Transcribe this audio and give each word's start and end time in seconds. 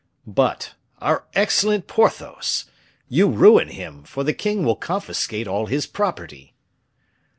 "But, 0.25 0.73
our 0.99 1.27
excellent 1.35 1.85
Porthos! 1.85 2.65
you 3.07 3.29
ruin 3.29 3.67
him, 3.67 4.03
for 4.03 4.23
the 4.23 4.33
king 4.33 4.65
will 4.65 4.75
confiscate 4.75 5.47
all 5.47 5.67
his 5.67 5.85
property." 5.85 6.55